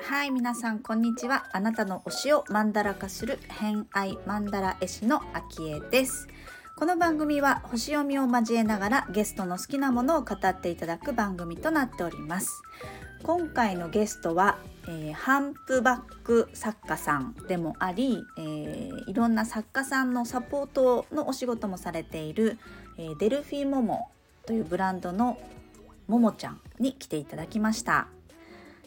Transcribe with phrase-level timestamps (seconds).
[0.00, 1.46] はい皆さんこんにちは。
[1.52, 6.28] あなたの推しをマンダラ化する偏愛マンダラ絵師のあきえです。
[6.76, 12.62] この番組は星読みを交えながらゲストの好きなものを語っていただく番組となっております。
[13.22, 14.58] 今回のゲストは、
[14.88, 22.58] えー、ハンプバック作家さんでもあり、えー、いろんな作家さんのサポートのお仕事もされている、
[22.98, 24.08] えー、デルフィーモモ
[24.46, 25.38] というブランドの
[26.08, 28.08] ももちゃんに来ていただきました。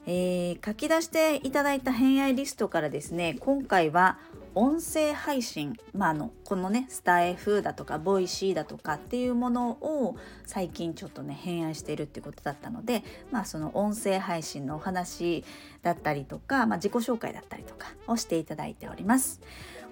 [0.08, 4.20] え、書き出していただいた偏愛リストからですね今回は
[4.56, 10.16] 音声配信、まあ、のこのねスタエフだとか Voicy だとかっていうものを
[10.46, 15.44] 最近ちょっとね偏愛しているっていうことだったので、まあ、その音声配信のお話
[15.84, 19.42] だったりとか、まあ、自己紹介だったりとかをしていただいております。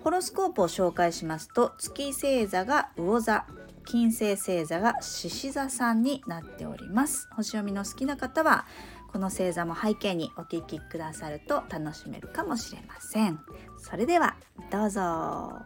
[0.03, 3.45] ホロスコープを紹介しますと月星座が魚座
[3.85, 8.65] 金星星座が獅子座さんになっております星読みの好きな方は
[9.13, 13.39] この星座も背景にお聞きくださると楽しめるかもしれません
[13.77, 14.35] それでは
[14.71, 15.61] どうぞ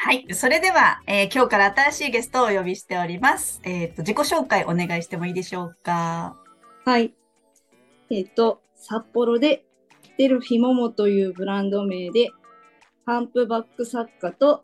[0.00, 0.26] はい。
[0.32, 3.60] それでは、えー、今日から新しいゲストをお呼びしております。
[3.64, 6.36] えっ、ー、と、自己紹介お願いしてもいいでしょうか？
[6.84, 7.12] はい。
[8.08, 9.64] えっ、ー、と、札幌で
[10.16, 12.30] デルフィモモというブランド名で、
[13.06, 14.62] ハンプバック作家と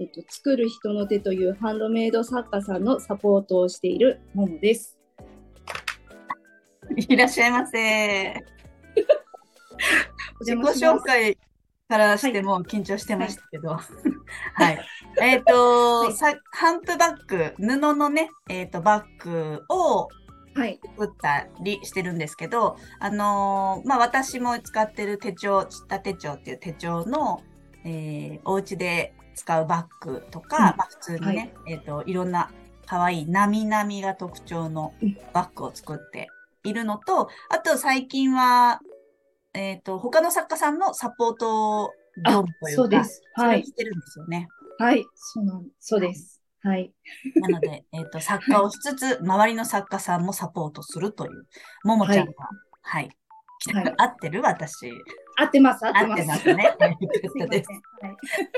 [0.00, 4.98] えっと、作る人の手というハンドメイド作家さんのサポートをしているももです。
[6.96, 8.34] いらっしゃいませ。
[10.40, 11.38] 自己紹介
[11.88, 13.68] からしても緊張してましたけど。
[13.68, 13.82] はい。
[14.58, 14.84] はい、
[15.20, 20.08] えっ、ー、と、はい、さ、ハンプバッグ、布のね、えっ、ー、と、バッグを、
[20.56, 20.80] はい。
[20.96, 27.42] 作ったりしてるんですけど、あのー、まあ、私も使ってる手帳、ちった手帳っていう手帳の、
[27.84, 32.50] えー、お家で使うバッグとか、うん、まあ、普通にね、はい、えっ、ー、と、いろんな
[32.86, 34.94] 可愛いなみなみが特徴の
[35.32, 36.28] バッグを作って
[36.62, 38.80] いるのと、あと最近は、
[39.52, 43.22] えっ、ー、と、他の作家さんのサポート業務というか、そうです。
[43.34, 43.64] はい。
[43.64, 44.48] してるんですよね。
[44.78, 46.42] はい、そうなんそうです。
[46.62, 46.92] はい。
[47.36, 51.46] なので、えっ、ー、と、作家をしつつ、周りの作家さんもサポートするという、
[51.84, 52.32] ももちゃんが、
[52.82, 53.10] はい、
[53.72, 54.90] はい、合ってる私。
[55.36, 56.54] 合ってます、合ってます。
[56.54, 56.76] ね。
[57.50, 57.70] です。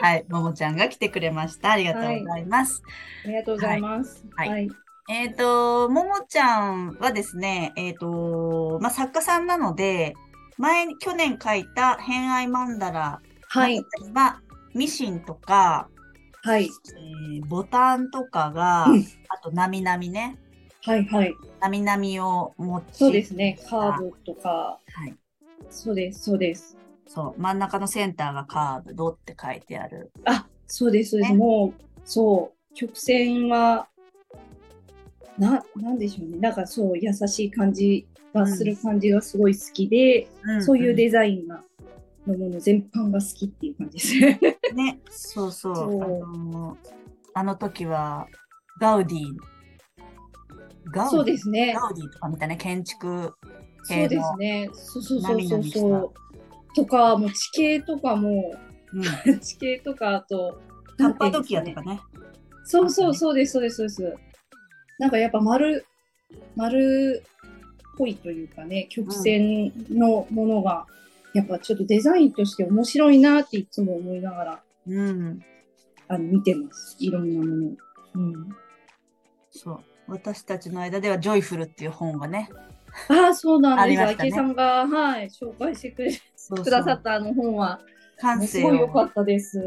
[0.00, 1.72] はい、ももちゃんが来てくれました。
[1.72, 2.82] ありがとうございます。
[3.24, 4.24] ありがとうございます。
[4.36, 4.68] はい。
[5.08, 10.14] えっ、と、ももちゃんはですね、えっ、と、まあ、作家さんなので、
[10.58, 13.80] 前に、去年書いた偏愛マンダラはい。
[14.14, 14.40] は、
[14.74, 15.88] ミシンとか、
[16.42, 16.64] はい。
[16.64, 20.38] えー、ボタンとかが、うん、あと、なみなみね。
[20.82, 21.34] はいはい。
[21.60, 23.58] なみなみを持ちそうですね。
[23.68, 24.48] カードとか。
[24.48, 25.16] はい。
[25.70, 26.76] そうです、そうです。
[27.06, 30.10] そう、真ん中のセンターがカードって書いてある。
[30.24, 31.32] あ、そうです、そうです。
[31.32, 33.88] ね、もう、そう、曲線は、
[35.38, 36.38] な、なんでしょうね。
[36.38, 41.62] なんかそう、優しい感じがする感じがすごい好きで、うん、そういうデザインが、
[42.26, 44.38] のもの全般が好きっていう感じで
[44.68, 45.00] すね。
[45.10, 45.74] そうそう。
[45.76, 46.76] そうあの
[47.34, 48.26] あの時は、
[48.80, 49.36] ガウディ
[50.92, 51.74] ガウディそうですね。
[51.74, 53.34] ガウディとかみたいな建築
[53.86, 54.70] そうですね。
[54.72, 56.74] そうそうそうそうそう。
[56.74, 58.54] とか、もう地形とかも、
[58.92, 60.60] うん、 地形とかあと、
[60.98, 62.00] カッパドキアとかね。
[62.64, 64.16] そうそうそうです、そうです、そうです。
[64.98, 65.86] なんかやっぱ丸、
[66.56, 70.86] 丸っぽいというかね、曲線のものが、
[71.32, 75.44] やっぱちょっとデザインとして面白いなっていつも思いながら、うん、
[76.08, 76.96] あの見てます。
[76.98, 77.76] いろんなもの。
[78.14, 78.48] うん、
[79.50, 79.80] そう。
[80.08, 82.48] 私たちの間では、 Joyful っていう本がね、
[83.08, 84.02] ああ、そうなんです。
[84.02, 87.80] あ、ね、さんが、はい、紹介してくれくださったあの本は、
[88.18, 89.62] 感性すごい良かったです。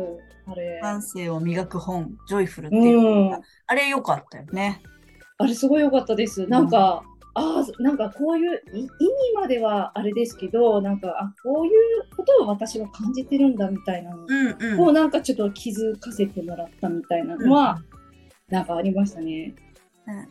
[0.47, 0.79] あれ。
[0.81, 3.01] 感性を磨く本、 Joyful っていう、う
[3.31, 4.81] ん、あれ良かったよね。
[5.37, 6.47] あれすごい良かったです。
[6.47, 7.03] なんか、
[7.35, 8.87] うん、ああ、なんかこういう意味
[9.35, 11.71] まではあれですけど、なんか、あこういう
[12.15, 14.23] ことを私は感じてるんだみたいなの
[14.83, 17.81] を、うん、なんかちょっと気づかせてもらったみたいなのは、
[18.49, 19.53] うん、なんかありましたね。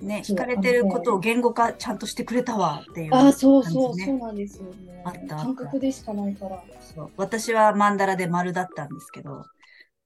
[0.00, 5.02] ね、惹かれてることを言語化ちゃんとしてくれたわっていう、ね、あそうそうそうなんですよね。
[5.04, 6.62] あった感覚でしかないから。
[6.80, 7.10] そう。
[7.16, 9.44] 私はマンダラで丸だったんですけど、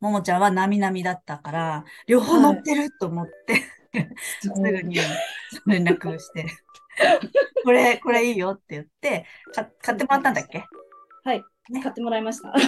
[0.01, 4.09] ももちゃんはなみなみだったから、両方乗ってると思って、はい、
[4.41, 4.99] すぐに
[5.67, 6.47] 連絡して、
[7.65, 10.65] これ、これいいよって言って、か買ってもらったんだっけ？
[11.25, 12.53] はい、ね、買ってもらいました。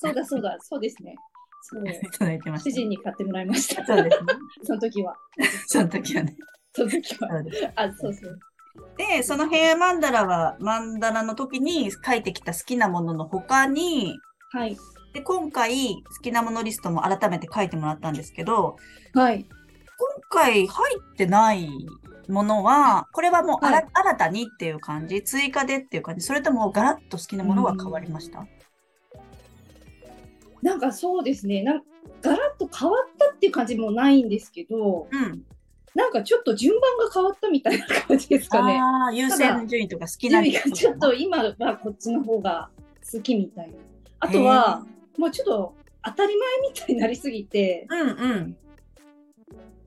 [0.00, 1.14] そうだそうだ、そうですね。
[2.02, 2.70] いただいてました。
[2.70, 3.84] 主人に買ってもらいました。
[3.84, 4.34] そうですね。
[4.64, 5.16] その時は。
[5.66, 6.36] その時はね。
[6.74, 7.28] その時は。
[7.76, 8.38] あ、そうそう。
[8.96, 14.18] で、そのヘアマンダラは、マンダラの時に書いてきた好きなものの他に、
[14.50, 14.76] はい。
[15.14, 18.76] で、今回、好きなものリストも改めて書いてもらったんですけど、
[19.14, 19.44] はい。
[19.44, 19.48] 今
[20.30, 21.68] 回入ってない
[22.28, 28.46] ものは、これはもうあら、はい新たにっていう感じ追加でっていう感じそれともガラッと好きなものが変わりました？
[30.62, 31.62] なんかそうですね。
[31.62, 31.82] なん
[32.22, 35.42] ガラッと変わったっていう感じもないんですけど、うん。
[35.94, 38.78] なんかちょっと順番が変わったみたいな感じですかね。
[38.80, 42.70] ああ、優先順位とか好きな順位がちょっと今はこっちの方が
[43.12, 43.74] 好きみたいな。
[44.20, 44.86] あとは、
[45.18, 45.74] もうちょっと
[46.04, 48.04] 当たり前みたいになりすぎて、うんう
[48.34, 48.56] ん。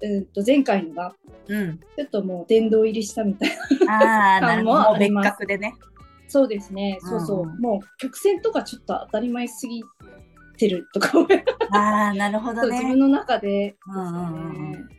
[0.01, 1.16] うんと前回のが
[1.48, 1.78] うん。
[1.78, 3.94] ちょっともう殿堂入りしたみたいな。
[3.94, 4.80] ああ、なるほど。
[4.81, 5.74] もう別感もあります格でね。
[6.28, 7.00] そうですね。
[7.01, 7.42] そうそう。
[7.44, 9.83] うんもう曲線とかちょっと当たり前すぎ
[10.56, 11.12] てるとか
[11.72, 12.96] ああ、なるほどそう自分ね。
[12.96, 13.75] の中で。
[13.88, 14.90] うんうんうんうん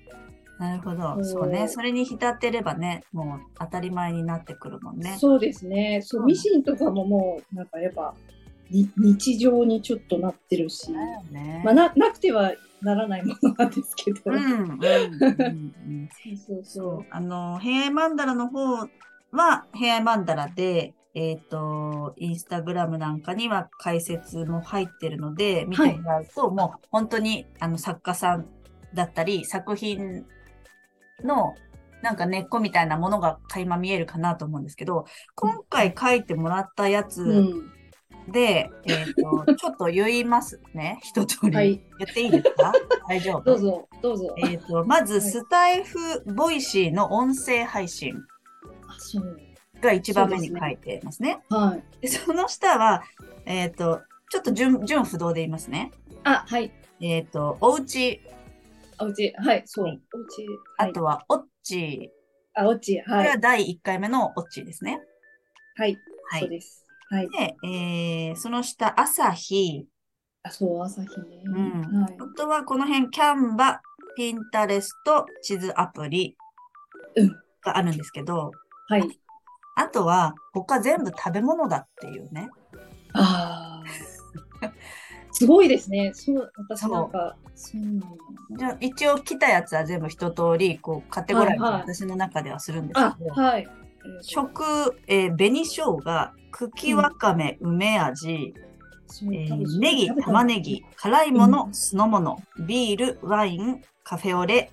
[0.58, 1.23] なるほど。
[1.23, 1.69] そうね。
[1.69, 5.17] それに浸ってればね、もう当たり前になってくるもんね。
[5.20, 6.00] そうですね。
[6.03, 8.14] そう、うんミシンとかももう、なんかやっぱ、
[8.70, 10.91] に日常にちょっとなってるし、
[11.31, 11.61] ね。
[11.64, 14.23] まあ、ななくてはならないものなんですけど。
[14.25, 14.38] そう
[16.37, 16.81] そうそ。
[16.81, 18.88] そうあの、平愛マンダラの方
[19.31, 28.46] は、平愛マンダラで、えっ、と、インスタグラムなんかには解説も入ってるので、見てもらうと、もう本当にあの作家さん
[28.92, 30.26] だったり、作品
[31.24, 31.54] の
[32.02, 37.72] なんか根っこみたいなものが垣間見えるかなと思うんですけど、今回書いてもらったやうつん。
[38.30, 41.56] で、えっ、と、 ちょっと言いますね、一通り。
[41.56, 41.82] はい。
[41.98, 42.72] 言っていいですか？
[43.08, 43.40] 大丈夫？
[43.42, 44.34] どうぞ、どうぞ。
[44.36, 45.98] えっ、と、まず、スタエフ、
[46.34, 48.14] Voicy の音声配信
[48.86, 49.45] あ、そう。
[49.81, 51.40] が一番目に書いてますね。
[51.49, 52.02] はい。
[52.02, 53.02] でその下は、
[53.44, 54.00] えっ、と、
[54.31, 55.93] ちょっと順、順不動で言いますね。
[56.25, 56.73] あ、はい。
[57.00, 58.20] えっ、と、おうち、
[58.99, 59.84] あ、うち、はい、そう。
[59.87, 60.46] はいおうち、
[60.78, 60.90] はい。
[60.90, 62.11] あとは、おっち。
[62.55, 63.23] あ、おうち、こは。
[63.23, 65.00] れはい第1回目のおっちですね。
[65.76, 65.96] はい。
[66.31, 66.40] はい。
[66.40, 66.84] そうです。
[67.11, 67.29] はい。
[67.29, 69.87] で、えー、その下、朝日。
[70.43, 71.43] あ、そう、朝日ね。
[71.44, 72.17] うんはい。
[72.19, 73.81] あとは、この辺、キャンバ、
[74.17, 76.37] ピンタレスト、地図アプリ
[77.17, 77.29] うん。
[77.62, 78.52] があるんですけど、
[78.88, 79.20] はい。
[79.76, 82.50] あとは、他全部食べ物だっていうね。
[83.12, 84.70] ああ。
[85.32, 86.12] すごいですね。
[86.14, 88.58] そう、私なんか、そう。
[88.58, 93.69] じゃあ一応来たやつは全部一通りこうカテゴライズ私の中ではするんですあけど、、はい。
[94.23, 96.00] 食、えー紅生姜、
[96.50, 98.55] 茎わかめ、梅味、
[99.08, 104.70] そうえーネギ、玉ねぎ、辛いもの、うん酢の物、ビール、ワイン、カフェオレ。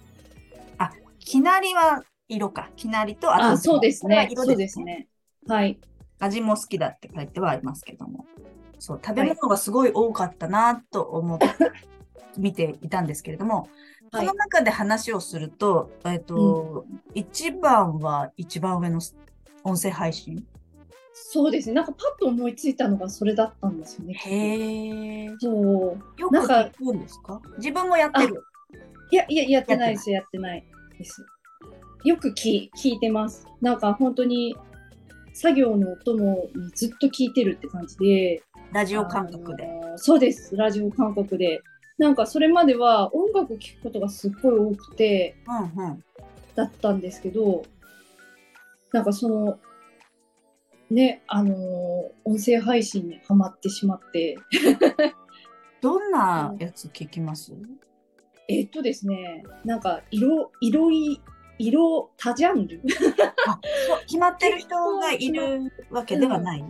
[0.78, 2.70] あ、きなりは色か。
[2.76, 4.28] きなりと、ああ、そうですね。
[4.32, 5.08] 色そうですね。
[5.48, 5.80] はい。
[6.20, 8.26] 味も好きだって書いてはありますけども。
[8.80, 11.48] そう、食べ物がすごい多かったなと思って
[12.38, 13.70] 見ていたんですけれども、はい
[14.16, 16.86] この中で話をすると、えっ、と、
[17.16, 19.00] 一番は一番上の
[19.64, 20.46] 音声配信？
[21.14, 21.74] そうですね。
[21.74, 24.14] なんかパッと思いついたのがそれだったんですよね。
[24.14, 25.30] へえ。
[25.40, 26.22] そう。
[26.22, 27.42] よく聞くんですか？
[27.58, 28.44] 自分もやってる。
[29.10, 30.12] いや、いや、やってないです。
[30.12, 30.64] やってない
[30.96, 31.26] です。
[32.04, 33.48] よく聞聞いてます。
[33.62, 34.56] なんか本当に
[35.34, 38.44] 作業のお供にずっと聞いてるって感じで。
[38.74, 39.70] ラジオ感覚で。
[39.96, 40.56] そうです。
[40.58, 41.62] ラジオ感覚で。
[41.98, 46.04] なんかそれまでは音楽聴くことがすっごい多くて、うんうん。
[46.56, 47.64] だったんですけど、
[48.92, 49.60] なんかその、
[50.90, 51.58] ね、あのー
[52.26, 54.38] 音声配信にハマってしまって、
[55.82, 57.54] どんなやつ聞きます？
[58.50, 61.22] えっとですね、なんか色、色い、
[61.60, 62.82] 色多ジャンル？
[64.08, 66.64] 決まってる人がいるわけではない。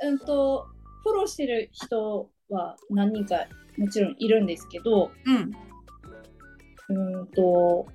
[0.00, 0.68] うんと、
[1.02, 3.46] フォローしてる人は何人か
[3.76, 6.96] もちろんいるんですけど、うん。
[6.96, 7.86] うんと、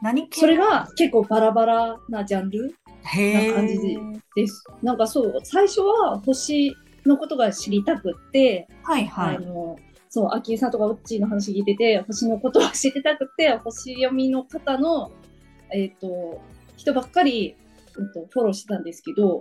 [0.00, 0.40] 何系？
[0.40, 3.98] それが結構バラバラなジャンルへな感じで
[4.34, 4.64] です。
[4.82, 9.40] なんかそう、最初は星のことが知りたくって、はいはいあ。
[9.40, 9.76] の、
[10.14, 15.10] そう、秋江さんとかオッチーの話聞いてて、星のことを知ってたくて、星読みの方の、
[15.72, 16.38] えっ、と、
[16.76, 17.56] 人ばっかり、
[17.96, 19.40] うんと、フォローしてたんですけど、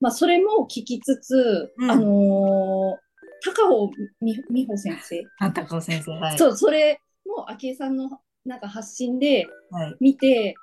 [0.00, 3.04] まあ、それも聞きつつ、うんあのー
[3.46, 3.90] 高尾
[4.22, 6.38] 美美穂先生、あたか先生、はい。
[6.38, 8.08] そう、それも秋江さんの
[8.46, 9.96] なんか発信ではい。
[10.00, 10.54] 見て、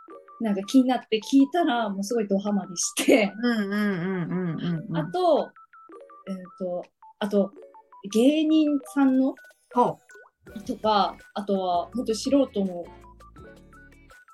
[0.42, 4.98] なんか気になって聞いたら、もうすごいドハマりして、うんうんうんうんうんうん。
[4.98, 5.52] あと、
[6.28, 6.84] えっ、と、
[7.20, 7.54] あと、
[8.10, 9.36] 芸人さんの？
[9.74, 9.98] ほ
[10.66, 12.84] とか、あとは、本当素人の、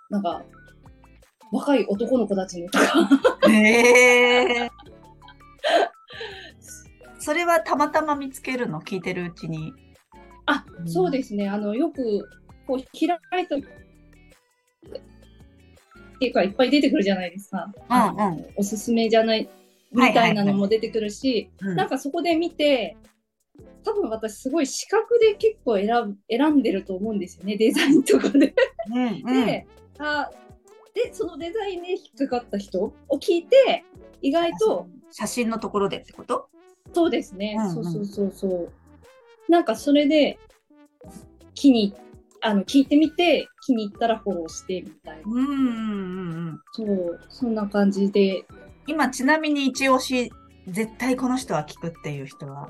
[0.09, 0.41] なんか、
[1.51, 2.86] 若い男の子たちのとか、
[3.51, 4.69] え。
[7.19, 8.79] それはたまたま見つけるの？
[8.79, 9.74] 聞いてるうちに。
[10.45, 10.89] あ、うん。
[10.89, 12.29] そうですね、あの、よく、
[12.65, 13.59] こう、開いた、っ
[16.19, 17.69] ていうか、いっぱい出てくるじゃないですか。
[17.89, 18.45] あのうん。
[18.55, 19.50] おすすめじゃない、
[19.91, 21.75] みたいなのも出てくるし、うん。
[21.75, 22.95] なんかそこで見て、
[23.88, 28.53] 多分私すごい視覚で結構選ぶ選んでると思うんですよねデザインとかで。
[28.91, 29.46] うんうん。
[29.46, 29.65] で
[30.00, 30.29] あ
[30.94, 33.86] でそのデザインで引っかかった人を聞いて
[34.22, 36.50] 意外と写真のところでってこと？
[36.91, 37.74] そうですね、うんうん。
[37.74, 39.51] そうそうそうそう。
[39.51, 40.38] なんかそれで
[41.56, 41.94] 気に
[42.41, 45.22] あの聞いてみて気に入ったらフォローしてみたいな。
[45.25, 45.58] うんうんうん
[46.50, 46.60] うん。
[46.74, 48.44] そうそんな感じで。
[48.89, 50.32] 今ちなみに一押し
[50.67, 52.69] 絶対この人は聞くっていう人は。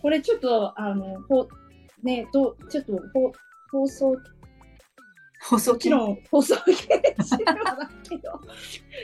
[0.00, 1.48] これちょっとあのほ
[2.02, 3.32] ねどちょっとほ
[3.72, 4.16] 放送
[5.42, 6.54] 放送もちろん放送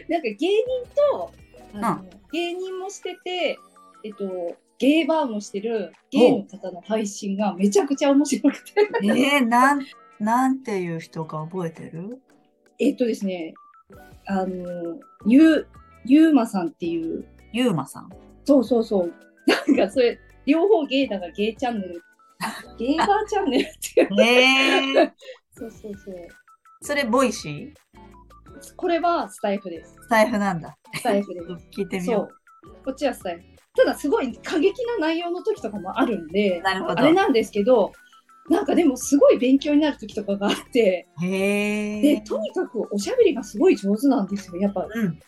[0.08, 0.48] なんか芸人
[1.10, 1.32] と
[1.74, 3.58] あの、芸人もしてて
[4.04, 8.74] えっとゲーバーもしてるゲイの方の配信がめちゃくちゃ面白くて。
[9.04, 9.86] えー、なん
[10.20, 12.20] なんていう人か覚えてる？
[12.78, 13.54] えっとですね
[14.26, 15.66] あのゆ
[16.04, 17.24] ゆうまさんっていう。
[17.52, 18.08] ゆうまさん。
[18.44, 19.12] そうそうそう。
[19.46, 22.02] なんかそれ両方ゲイだからゲイチャンネル。
[22.78, 24.08] ゲイバーチャンネルっていう。
[24.20, 25.02] え。
[25.04, 25.12] ー、
[25.56, 26.14] そうそうそう。
[26.80, 27.72] それ Voicy？
[28.76, 29.94] これはスタエフです。
[30.02, 30.76] スタエフなんだ。
[30.94, 31.46] スタエフです。
[31.76, 32.28] 聞いてみよ
[32.62, 32.74] そう。
[32.84, 33.42] こっちはスタエフ。
[33.74, 37.92] ただすごい過激な内容の時とかもあるんであれなんですけど、
[38.50, 44.60] なんかでもすごい勉強になる時とかがあって、で、とにかくおしゃべりがすごい上手なんですよ。
[44.60, 45.18] やっぱうん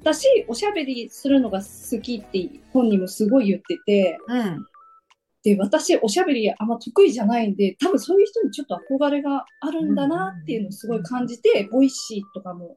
[0.00, 4.66] 私、おしゃべりするのが好きって本人もすごい言ってて、うん
[5.42, 12.76] で、私、おしゃべりあんま得意じゃないんで、多分そういう人にちょっと憧れがあるんだなっていうのをすごい感じて、 Voicy とかも、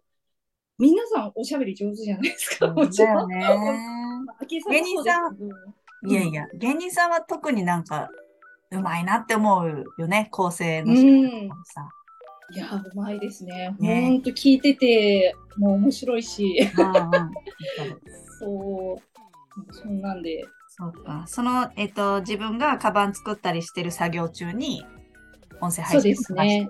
[0.80, 3.30] 皆さんおしゃべり上手じゃないですか、もちろん。
[3.30, 3.46] ね
[4.40, 4.94] 昭恵さんうです
[6.02, 6.14] けど。
[6.14, 8.10] いやいや芸人さんは特になんか
[8.72, 11.48] うまいなって思うよね構成うの仕ん。
[11.50, 11.90] 方もさ、
[12.52, 13.76] いや、うまいですね。
[13.80, 16.70] ねほんと聞いてて、もう面白いし、
[18.40, 20.46] そう、そんなんで。
[20.68, 21.26] そうか。
[21.28, 24.86] その、えっ、と、自分がカバン作ったりしてる作業中に、
[25.62, 26.70] 音声配信そうですね。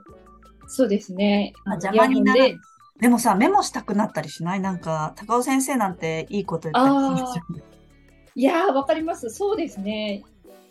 [0.67, 1.53] そうですね。
[1.65, 2.59] あ邪魔にならイヤホンで
[2.99, 4.59] でもさ、メモしたくなったりしない？
[4.61, 7.63] なんか、高尾先生なんていいこと言ったりする
[8.35, 9.29] いやー、わかります。
[9.29, 10.23] そうですね。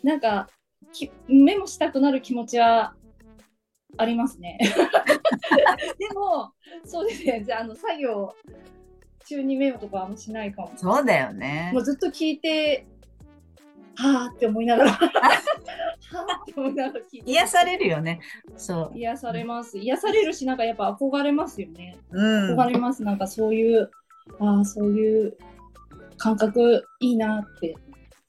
[0.03, 0.47] なんか、
[0.91, 2.93] きメモしたくなる気持ちは
[3.97, 4.57] ありますね。
[5.99, 6.51] でも、
[6.85, 7.43] そうですね。
[7.45, 8.33] じゃあ、あの、作業
[9.25, 10.71] 中にメモとかはあんましないかも。
[10.75, 11.79] そうだよねも。
[11.79, 12.87] うずっと聞いて、
[13.95, 17.31] はーって思いながら、はーって思いながら聞いて。
[17.31, 18.19] 癒されるよね。
[18.57, 18.97] そう。
[18.97, 19.77] 癒されます。
[19.77, 21.97] 癒されるし、なんかやっぱ憧れますよね。
[22.11, 22.59] うん。
[22.59, 23.03] 憧れます。
[23.03, 23.91] なんかそういう、
[24.39, 25.37] ああ、そういう
[26.17, 27.75] 感覚いいなって。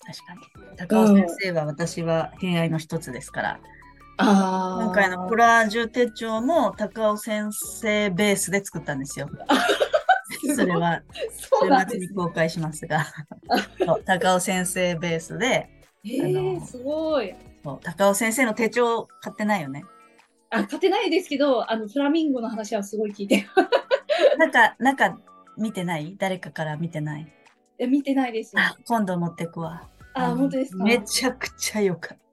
[0.06, 0.76] 確かに。
[0.76, 3.50] 高尾先生は私は偏愛の一つですから。
[3.50, 3.74] あ
[4.18, 4.78] あ。
[4.83, 9.28] 今回のコラージュ手帳も高尾先生ベースで作ったんですよ。
[10.56, 11.02] それは
[11.87, 12.09] 週末に。
[12.11, 13.04] 公開しますが、
[14.06, 15.68] 高尾先生ベースで、
[16.04, 17.35] ええー、すごい。
[17.83, 19.85] 高尾先生の手帳買ってないよね。
[20.50, 23.47] あ、勝てないですけど、あの、フラミンゴの話はすごい聞いて。
[24.38, 25.18] なんか、なんか
[25.56, 26.14] 見てない？
[26.18, 27.33] 誰かから見てない？
[27.78, 28.54] え見てないです
[28.87, 29.88] 今度持ってくわ。
[30.14, 30.85] あ、の本当ですか？
[30.85, 32.24] めちゃくちゃよかった。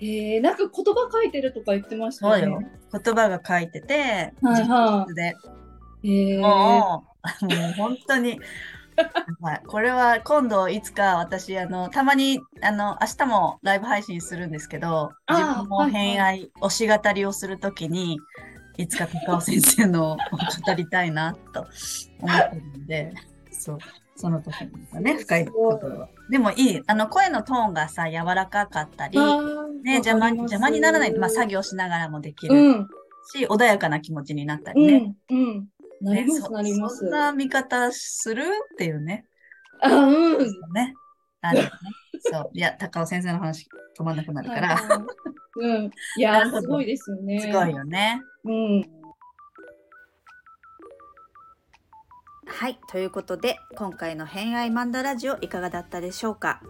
[0.00, 2.60] えー、なんか言葉書いてるとか言ってましたそうよ。
[2.92, 5.14] 言葉が書いてて、はいはい。
[5.14, 5.34] で。
[6.04, 7.04] えー、も
[7.42, 8.38] う、もう本当に、
[9.40, 9.62] はい。
[9.66, 18.18] これは今度いつか私、あの、たまに、あの、明日もライブ配信するんですけど、自分も偏愛、推し語りをするときに、
[18.76, 21.66] いつか高尾先生のを語りたいなと
[22.20, 23.14] 思ってるんで、
[23.50, 23.78] そう、
[24.16, 24.54] その時
[24.94, 26.08] にね、深いところは。
[26.30, 29.18] でもいい、あの、声のトーンがさ、柔らかかったり、
[29.82, 32.88] ね、邪魔に邪魔にならない、まあ、作業しながらもできるうん、
[33.32, 34.98] し、穏やかな気持ちになったうりね。
[34.98, 35.68] ん、うん。
[36.00, 37.10] なります、なりますそん。
[37.10, 39.26] な見方するっていうね。
[39.80, 40.38] あ、うん。
[40.72, 40.94] ね。
[41.40, 41.70] あるよね。
[42.20, 42.50] そう。
[42.54, 43.66] いや、高尾先生の話
[43.98, 44.76] 止まんなくなるから。
[44.76, 44.98] はいはい
[45.56, 45.90] うん。
[46.16, 47.40] いやすごいですよね。
[47.40, 48.20] すごいよね。
[48.44, 49.03] うん。
[52.56, 52.78] はい。
[52.88, 56.60] ということで、今回の偏愛マンダラジオいかがだったでしょうか？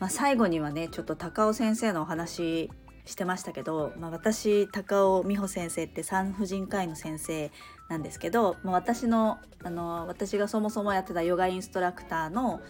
[0.00, 2.68] まあ、最後にはね、ちょっと高尾先生のお話
[3.04, 7.52] してましたけど、まあ、私、高尾美穂先生って産婦人科医の先生
[7.88, 12.60] なんですけど、まあ、私のあの私がそもそもやってたヨガインストラクターの、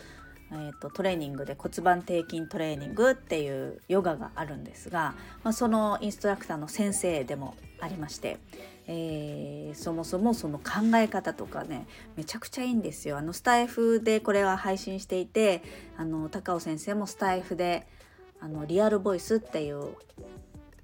[0.53, 8.37] えー、とトレーニングで骨盤底筋トレーニングっていうヨガがあるんですが、まあ、そのインストラクターの先生でもありまして、
[8.87, 9.34] えー
[9.75, 13.19] そもそもその考え方とかねめちゃくちゃいいんですよ。
[13.19, 15.62] あのスタイフでこれは配信していて
[15.97, 17.87] あの高尾先生もスタイフで
[18.40, 19.95] あのリアルボイスっていう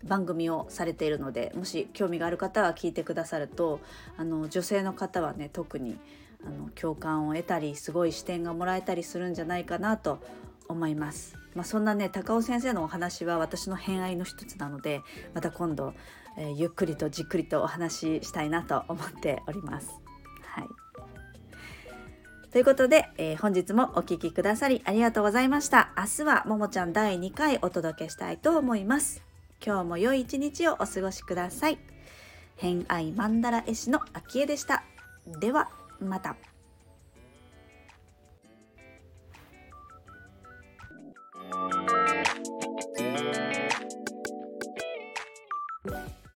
[0.04, 3.80] 番組をされているのでもし興味がある方は聞いてくださると
[4.16, 5.98] あの女性の方はね特に
[6.46, 10.20] あの共感を得たりすごい視点がもらえたりするんじゃないかなと
[10.68, 11.36] 思います。
[11.54, 15.02] まあ、そんなね高尾先生のお話は私の偏愛の一つなので
[15.34, 15.94] また今度、
[16.40, 19.90] えーゆっくりとじっくりとお話ししたいなと思っております。
[20.42, 20.64] はい
[22.50, 25.92] ということで、えー本日もお聞きくださりありがとうございました。
[25.96, 29.22] 明日はももちゃん第2回お届けしたいと思います。
[29.64, 31.78] 今日も良い一日をお過ごしください。
[32.56, 34.82] 偏愛マンダラ絵師のあきえでした。
[35.40, 35.68] では
[36.00, 36.36] また。